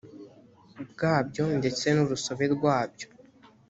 bwabyo 0.91 1.43
ndetse 1.59 1.85
n 1.95 1.97
urusobe 2.03 2.45
rwabyo 2.55 3.07